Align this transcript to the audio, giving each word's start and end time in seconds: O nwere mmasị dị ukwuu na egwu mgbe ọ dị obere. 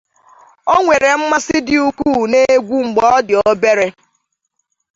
O 0.73 0.75
nwere 0.83 1.09
mmasị 1.19 1.57
dị 1.67 1.75
ukwuu 1.87 2.21
na 2.31 2.37
egwu 2.53 2.77
mgbe 2.87 3.03
ọ 3.15 3.17
dị 3.27 3.33
obere. 3.49 3.87